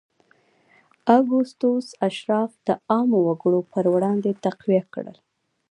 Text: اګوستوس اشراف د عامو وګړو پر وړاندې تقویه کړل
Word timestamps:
اګوستوس 1.17 1.87
اشراف 2.07 2.51
د 2.67 2.69
عامو 2.91 3.19
وګړو 3.27 3.61
پر 3.71 3.85
وړاندې 3.93 4.39
تقویه 4.45 4.83
کړل 4.93 5.17